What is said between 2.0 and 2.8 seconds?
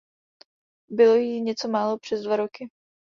dva roky.